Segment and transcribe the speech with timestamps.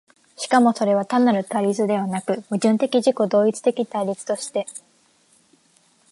[0.35, 4.65] しかもそれは単なる対立ではなく、矛盾的自己同一的対立として、